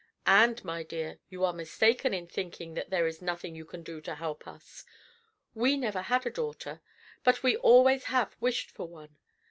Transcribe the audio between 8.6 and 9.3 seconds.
for one.